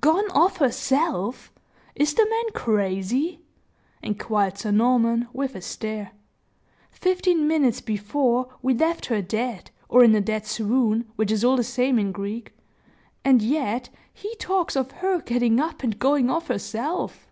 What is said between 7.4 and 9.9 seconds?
minutes before we left her dead,